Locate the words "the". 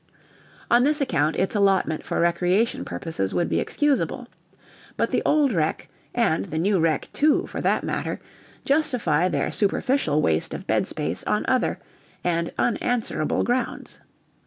5.11-5.21, 6.45-6.57